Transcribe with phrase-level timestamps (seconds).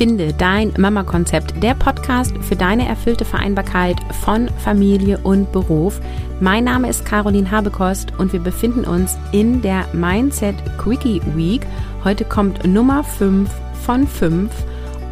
[0.00, 6.00] Finde dein Mama-Konzept, der Podcast für deine erfüllte Vereinbarkeit von Familie und Beruf.
[6.40, 11.66] Mein Name ist Caroline Habekost und wir befinden uns in der Mindset Quickie Week.
[12.02, 13.50] Heute kommt Nummer 5
[13.84, 14.50] von 5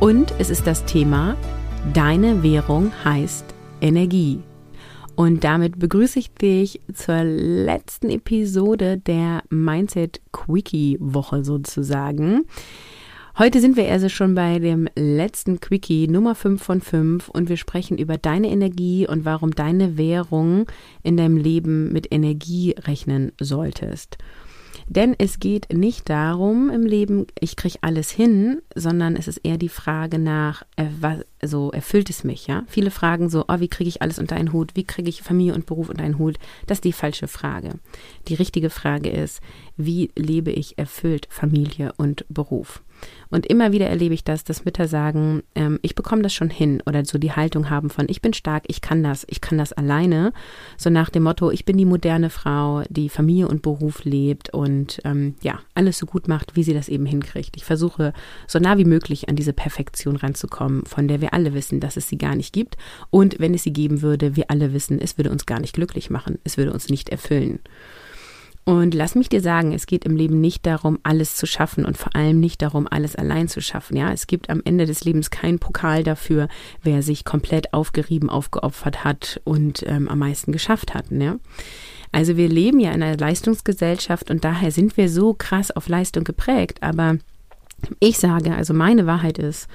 [0.01, 1.37] und es ist das Thema
[1.93, 3.45] Deine Währung heißt
[3.83, 4.41] Energie.
[5.17, 12.47] Und damit begrüße ich dich zur letzten Episode der Mindset Quickie Woche sozusagen.
[13.39, 17.57] Heute sind wir also schon bei dem letzten Quickie Nummer 5 von 5 und wir
[17.57, 20.67] sprechen über deine Energie und warum deine Währung
[21.05, 24.19] in deinem Leben mit Energie rechnen solltest.
[24.89, 29.57] Denn es geht nicht darum im Leben, ich kriege alles hin, sondern es ist eher
[29.57, 32.65] die Frage nach, äh, was, so erfüllt es mich, ja?
[32.67, 34.75] Viele fragen so, oh, wie kriege ich alles unter einen Hut?
[34.75, 36.39] Wie kriege ich Familie und Beruf unter einen Hut?
[36.67, 37.75] Das ist die falsche Frage.
[38.27, 39.41] Die richtige Frage ist,
[39.77, 42.83] wie lebe ich erfüllt Familie und Beruf?
[43.31, 46.83] Und immer wieder erlebe ich das, dass Mütter sagen, ähm, ich bekomme das schon hin
[46.87, 49.73] oder so die Haltung haben von, ich bin stark, ich kann das, ich kann das
[49.73, 50.33] alleine.
[50.77, 55.01] So nach dem Motto, ich bin die moderne Frau, die Familie und Beruf lebt und
[55.05, 57.57] ähm, ja, alles so gut macht, wie sie das eben hinkriegt.
[57.57, 58.13] Ich versuche
[58.47, 62.09] so nah wie möglich an diese Perfektion ranzukommen, von der wir alle wissen, dass es
[62.09, 62.77] sie gar nicht gibt.
[63.11, 66.09] Und wenn es sie geben würde, wir alle wissen, es würde uns gar nicht glücklich
[66.09, 67.61] machen, es würde uns nicht erfüllen.
[68.69, 71.97] Und lass mich dir sagen, es geht im Leben nicht darum, alles zu schaffen und
[71.97, 73.97] vor allem nicht darum, alles allein zu schaffen.
[73.97, 76.49] Ja, es gibt am Ende des Lebens keinen Pokal dafür,
[76.83, 81.11] wer sich komplett aufgerieben, aufgeopfert hat und ähm, am meisten geschafft hat.
[81.11, 81.41] Ne?
[82.13, 86.25] Also wir leben ja in einer Leistungsgesellschaft und daher sind wir so krass auf Leistung
[86.25, 86.83] geprägt.
[86.83, 87.17] Aber
[88.01, 89.67] ich sage, also meine Wahrheit ist,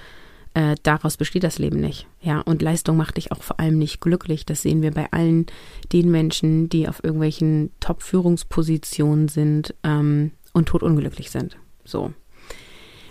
[0.53, 2.07] äh, daraus besteht das Leben nicht.
[2.21, 4.45] Ja, und Leistung macht dich auch vor allem nicht glücklich.
[4.45, 5.47] Das sehen wir bei allen
[5.91, 11.57] den Menschen, die auf irgendwelchen Top-Führungspositionen sind ähm, und totunglücklich sind.
[11.83, 12.13] So.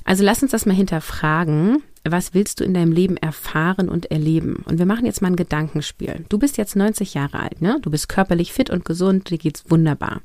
[0.04, 1.82] Also lass uns das mal hinterfragen.
[2.04, 4.64] Was willst du in deinem Leben erfahren und erleben?
[4.66, 6.24] Und wir machen jetzt mal ein Gedankenspiel.
[6.28, 7.78] Du bist jetzt 90 Jahre alt, ne?
[7.80, 10.20] Du bist körperlich fit und gesund, dir geht's wunderbar.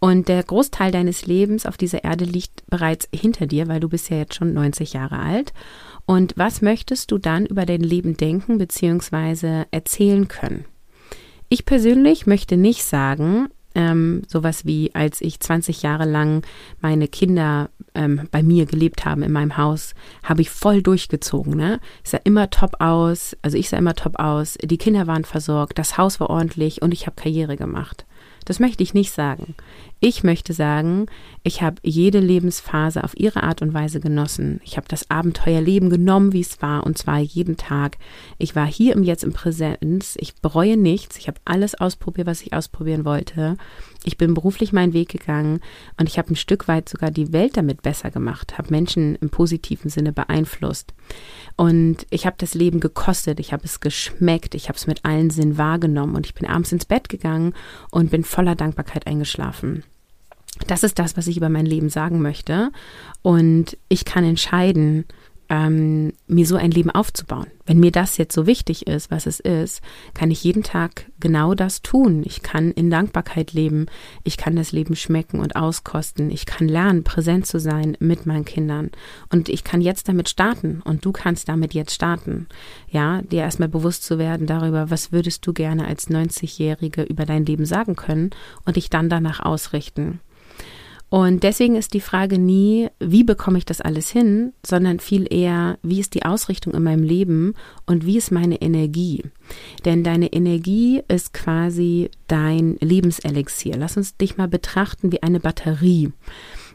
[0.00, 4.08] Und der Großteil deines Lebens auf dieser Erde liegt bereits hinter dir, weil du bist
[4.08, 5.52] ja jetzt schon 90 Jahre alt.
[6.06, 9.64] Und was möchtest du dann über dein Leben denken bzw.
[9.70, 10.64] erzählen können?
[11.50, 16.44] Ich persönlich möchte nicht sagen, ähm, sowas wie, als ich 20 Jahre lang
[16.80, 21.56] meine Kinder ähm, bei mir gelebt haben in meinem Haus, habe ich voll durchgezogen.
[21.56, 21.78] Ne?
[22.02, 25.78] Ich sah immer top aus, also ich sah immer top aus, die Kinder waren versorgt,
[25.78, 28.06] das Haus war ordentlich und ich habe Karriere gemacht.
[28.44, 29.54] Das möchte ich nicht sagen.
[30.02, 31.08] Ich möchte sagen,
[31.42, 34.58] ich habe jede Lebensphase auf ihre Art und Weise genossen.
[34.64, 37.98] Ich habe das Abenteuerleben genommen, wie es war, und zwar jeden Tag.
[38.38, 40.16] Ich war hier im Jetzt im Präsenz.
[40.18, 41.18] Ich bereue nichts.
[41.18, 43.58] Ich habe alles ausprobiert, was ich ausprobieren wollte.
[44.02, 45.60] Ich bin beruflich meinen Weg gegangen
[45.98, 49.28] und ich habe ein Stück weit sogar die Welt damit besser gemacht, habe Menschen im
[49.28, 50.94] positiven Sinne beeinflusst.
[51.56, 55.28] Und ich habe das Leben gekostet, ich habe es geschmeckt, ich habe es mit allen
[55.28, 57.52] Sinnen wahrgenommen und ich bin abends ins Bett gegangen
[57.90, 59.84] und bin voller Dankbarkeit eingeschlafen.
[60.66, 62.70] Das ist das, was ich über mein Leben sagen möchte.
[63.22, 65.04] Und ich kann entscheiden,
[65.50, 67.48] ähm, mir so ein Leben aufzubauen.
[67.66, 69.82] Wenn mir das jetzt so wichtig ist, was es ist,
[70.14, 72.22] kann ich jeden Tag genau das tun.
[72.24, 73.86] Ich kann in Dankbarkeit leben,
[74.22, 78.44] ich kann das Leben schmecken und auskosten, ich kann lernen, präsent zu sein mit meinen
[78.44, 78.90] Kindern
[79.32, 82.46] und ich kann jetzt damit starten und du kannst damit jetzt starten.
[82.88, 87.44] Ja, dir erstmal bewusst zu werden darüber, was würdest du gerne als 90-Jährige über dein
[87.44, 88.30] Leben sagen können
[88.64, 90.20] und dich dann danach ausrichten.
[91.10, 95.76] Und deswegen ist die Frage nie, wie bekomme ich das alles hin, sondern viel eher,
[95.82, 97.54] wie ist die Ausrichtung in meinem Leben
[97.84, 99.24] und wie ist meine Energie?
[99.84, 103.76] Denn deine Energie ist quasi dein Lebenselixier.
[103.76, 106.12] Lass uns dich mal betrachten wie eine Batterie.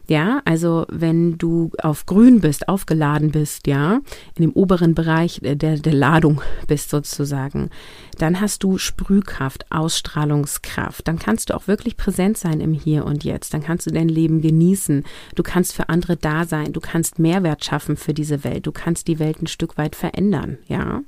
[0.08, 4.00] Ja, also wenn du auf grün bist, aufgeladen bist, ja,
[4.36, 7.70] in dem oberen Bereich der, der Ladung bist sozusagen,
[8.18, 11.08] dann hast du Sprühkraft, Ausstrahlungskraft.
[11.08, 13.52] Dann kannst du auch wirklich präsent sein im Hier und Jetzt.
[13.52, 15.04] Dann kannst du dein Leben genießen.
[15.34, 16.72] Du kannst für andere da sein.
[16.72, 18.66] Du kannst Mehrwert schaffen für diese Welt.
[18.66, 21.02] Du kannst die Welt ein Stück weit verändern, ja.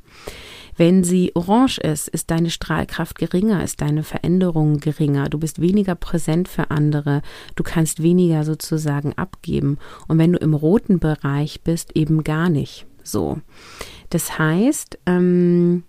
[0.78, 5.28] Wenn sie orange ist, ist deine Strahlkraft geringer, ist deine Veränderung geringer.
[5.28, 7.22] Du bist weniger präsent für andere.
[7.56, 9.78] Du kannst weniger sozusagen abgeben.
[10.06, 12.86] Und wenn du im roten Bereich bist, eben gar nicht.
[13.02, 13.38] So.
[14.10, 15.82] Das heißt, ähm,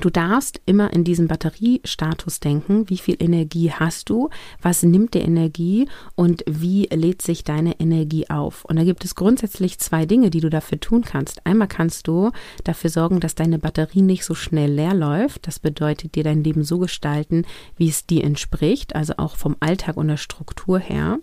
[0.00, 4.30] Du darfst immer in diesem Batteriestatus denken, wie viel Energie hast du,
[4.60, 8.64] was nimmt dir Energie und wie lädt sich deine Energie auf.
[8.64, 11.46] Und da gibt es grundsätzlich zwei Dinge, die du dafür tun kannst.
[11.46, 12.30] Einmal kannst du
[12.64, 15.46] dafür sorgen, dass deine Batterie nicht so schnell leer läuft.
[15.46, 17.44] Das bedeutet dir dein Leben so gestalten,
[17.76, 21.18] wie es dir entspricht, also auch vom Alltag und der Struktur her.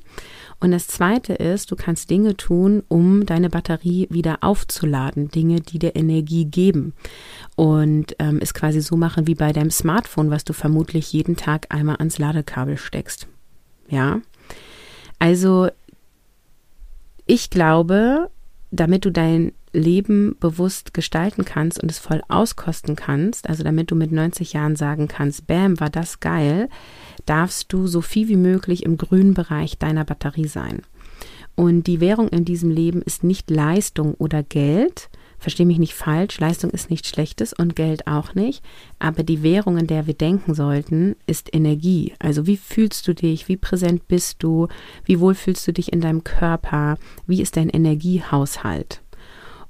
[0.59, 5.29] Und das zweite ist, du kannst Dinge tun, um deine Batterie wieder aufzuladen.
[5.29, 6.93] Dinge, die dir Energie geben.
[7.55, 11.67] Und ähm, es quasi so machen wie bei deinem Smartphone, was du vermutlich jeden Tag
[11.69, 13.27] einmal ans Ladekabel steckst.
[13.87, 14.19] Ja.
[15.17, 15.69] Also,
[17.25, 18.29] ich glaube,
[18.71, 23.95] damit du dein Leben bewusst gestalten kannst und es voll auskosten kannst, also damit du
[23.95, 26.69] mit 90 Jahren sagen kannst, bam, war das geil,
[27.25, 30.81] darfst du so viel wie möglich im grünen Bereich deiner Batterie sein.
[31.55, 36.39] Und die Währung in diesem Leben ist nicht Leistung oder Geld, Verstehe mich nicht falsch,
[36.39, 38.63] Leistung ist nichts Schlechtes und Geld auch nicht,
[38.99, 42.13] aber die Währung, in der wir denken sollten, ist Energie.
[42.19, 44.67] Also wie fühlst du dich, wie präsent bist du,
[45.05, 49.01] wie wohl fühlst du dich in deinem Körper, wie ist dein Energiehaushalt?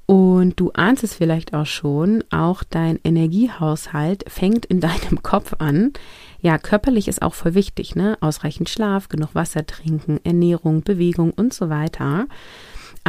[0.09, 5.93] Und du ahnst es vielleicht auch schon, auch dein Energiehaushalt fängt in deinem Kopf an.
[6.41, 8.17] Ja, körperlich ist auch voll wichtig, ne?
[8.19, 12.25] Ausreichend Schlaf, genug Wasser trinken, Ernährung, Bewegung und so weiter.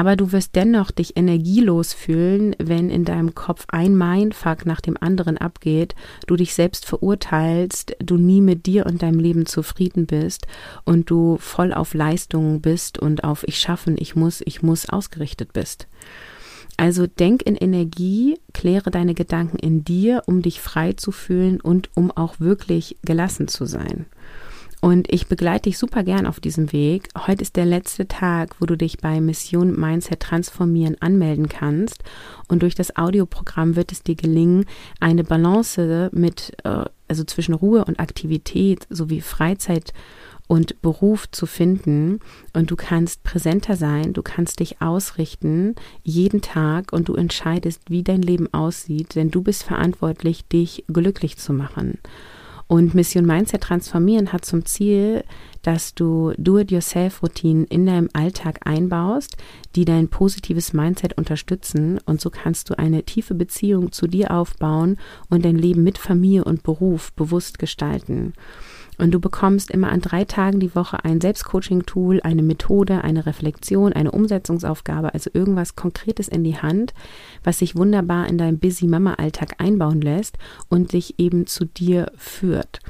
[0.01, 4.97] Aber du wirst dennoch dich energielos fühlen, wenn in deinem Kopf ein Mindfuck nach dem
[4.99, 5.95] anderen abgeht,
[6.27, 10.47] du dich selbst verurteilst, du nie mit dir und deinem Leben zufrieden bist
[10.87, 15.53] und du voll auf Leistungen bist und auf ich schaffen, ich muss, ich muss ausgerichtet
[15.53, 15.87] bist.
[16.79, 21.91] Also denk in Energie, kläre deine Gedanken in dir, um dich frei zu fühlen und
[21.95, 24.07] um auch wirklich gelassen zu sein.
[24.81, 27.09] Und ich begleite dich super gern auf diesem Weg.
[27.27, 32.03] Heute ist der letzte Tag, wo du dich bei Mission Mindset Transformieren anmelden kannst.
[32.49, 34.65] Und durch das Audioprogramm wird es dir gelingen,
[34.99, 39.93] eine Balance mit, äh, also zwischen Ruhe und Aktivität sowie Freizeit
[40.47, 42.19] und Beruf zu finden
[42.55, 48.03] und du kannst präsenter sein, du kannst dich ausrichten jeden Tag und du entscheidest, wie
[48.03, 51.99] dein Leben aussieht, denn du bist verantwortlich, dich glücklich zu machen.
[52.71, 55.25] Und Mission Mindset transformieren hat zum Ziel,
[55.63, 59.37] dass du Do-it-yourself-Routinen in deinem Alltag einbaust,
[59.75, 61.99] die dein positives Mindset unterstützen.
[62.07, 66.45] Und so kannst du eine tiefe Beziehung zu dir aufbauen und dein Leben mit Familie
[66.45, 68.35] und Beruf bewusst gestalten.
[69.01, 73.95] Und du bekommst immer an drei Tagen die Woche ein Selbstcoaching-Tool, eine Methode, eine Reflexion,
[73.95, 76.93] eine Umsetzungsaufgabe, also irgendwas Konkretes in die Hand,
[77.43, 80.37] was sich wunderbar in deinem Busy Mama-Alltag einbauen lässt
[80.69, 82.81] und dich eben zu dir führt.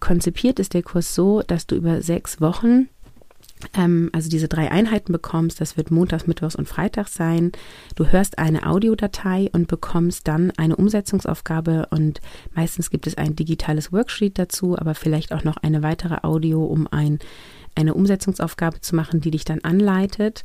[0.00, 2.88] Konzipiert ist der Kurs so, dass du über sechs Wochen
[3.74, 5.60] ähm, also diese drei Einheiten bekommst.
[5.60, 7.52] Das wird montags, mittwochs und freitags sein.
[7.94, 12.20] Du hörst eine Audiodatei und bekommst dann eine Umsetzungsaufgabe und
[12.54, 16.86] meistens gibt es ein digitales Worksheet dazu, aber vielleicht auch noch eine weitere Audio, um
[16.90, 17.18] ein,
[17.74, 20.44] eine Umsetzungsaufgabe zu machen, die dich dann anleitet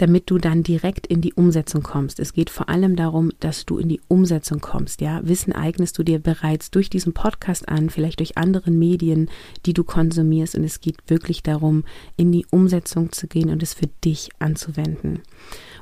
[0.00, 2.20] damit du dann direkt in die Umsetzung kommst.
[2.20, 5.02] Es geht vor allem darum, dass du in die Umsetzung kommst.
[5.02, 9.28] Ja, Wissen eignest du dir bereits durch diesen Podcast an, vielleicht durch andere Medien,
[9.66, 10.54] die du konsumierst.
[10.54, 11.84] Und es geht wirklich darum,
[12.16, 15.20] in die Umsetzung zu gehen und es für dich anzuwenden.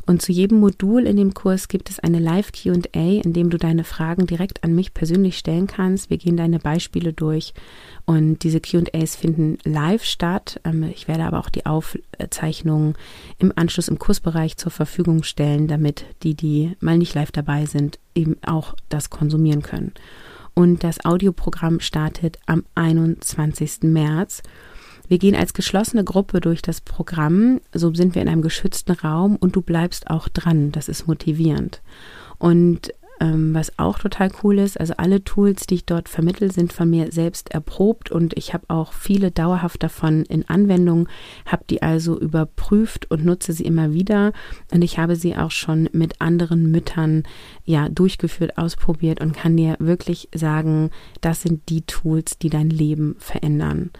[0.08, 3.84] Und zu jedem Modul in dem Kurs gibt es eine Live-QA, in dem du deine
[3.84, 6.08] Fragen direkt an mich persönlich stellen kannst.
[6.08, 7.52] Wir gehen deine Beispiele durch
[8.06, 10.62] und diese QAs finden live statt.
[10.64, 12.94] Ähm, ich werde aber auch die Aufzeichnungen
[13.38, 17.98] im Anschluss im Kursbereich zur Verfügung stellen, damit die, die mal nicht live dabei sind,
[18.14, 19.92] eben auch das konsumieren können.
[20.54, 23.82] Und das Audioprogramm startet am 21.
[23.82, 24.42] März.
[25.08, 29.36] Wir gehen als geschlossene Gruppe durch das Programm, so sind wir in einem geschützten Raum
[29.36, 30.70] und du bleibst auch dran.
[30.70, 31.80] Das ist motivierend.
[32.38, 36.72] Und ähm, was auch total cool ist, also alle Tools, die ich dort vermittel, sind
[36.72, 41.08] von mir selbst erprobt und ich habe auch viele dauerhaft davon in Anwendung,
[41.44, 44.32] habe die also überprüft und nutze sie immer wieder
[44.72, 47.24] und ich habe sie auch schon mit anderen Müttern
[47.64, 53.16] ja durchgeführt, ausprobiert und kann dir wirklich sagen, das sind die Tools, die dein Leben
[53.18, 53.90] verändern.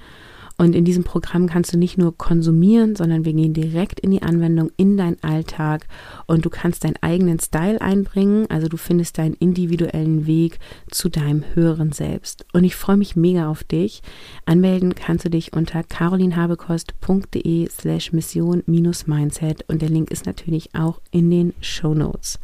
[0.61, 4.23] Und in diesem Programm kannst du nicht nur konsumieren, sondern wir gehen direkt in die
[4.23, 5.87] Anwendung, in deinen Alltag
[6.27, 8.47] und du kannst deinen eigenen Style einbringen.
[8.51, 10.59] Also du findest deinen individuellen Weg
[10.91, 12.45] zu deinem höheren Selbst.
[12.53, 14.03] Und ich freue mich mega auf dich.
[14.47, 21.31] Anmelden kannst du dich unter carolinhabekost.de slash mission-mindset und der Link ist natürlich auch in
[21.31, 22.41] den Show Notes.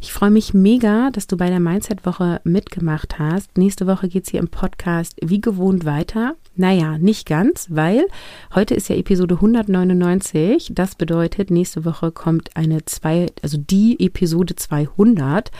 [0.00, 3.58] Ich freue mich mega, dass du bei der Mindset-Woche mitgemacht hast.
[3.58, 6.34] Nächste Woche geht es hier im Podcast wie gewohnt weiter.
[6.54, 8.06] Naja, nicht ganz, weil
[8.54, 10.72] heute ist ja Episode 199.
[10.74, 15.50] Das bedeutet, nächste Woche kommt eine zwei, also die Episode 200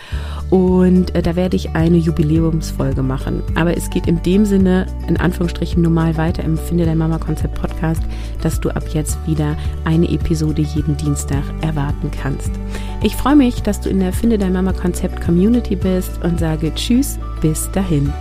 [0.50, 3.42] und äh, da werde ich eine Jubiläumsfolge machen.
[3.54, 7.60] Aber es geht in dem Sinne, in Anführungsstrichen, normal weiter im Finde dein Mama Konzept
[7.60, 8.02] Podcast,
[8.42, 12.50] dass du ab jetzt wieder eine Episode jeden Dienstag erwarten kannst.
[13.04, 16.70] Ich freue mich, dass du in der Finde dein Mama Konzept Community bist und sage
[16.74, 18.12] Tschüss, bis dahin.